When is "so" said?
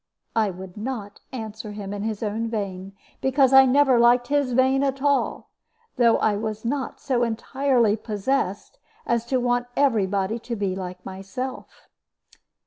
6.99-7.21